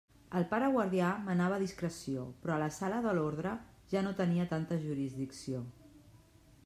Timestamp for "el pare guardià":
0.37-1.09